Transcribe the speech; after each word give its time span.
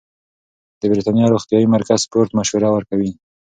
د 0.79 0.81
بریتانیا 0.91 1.25
روغتیايي 1.27 1.67
مرکز 1.75 1.99
سپورت 2.05 2.29
مشوره 2.39 2.69
ورکوي. 2.71 3.11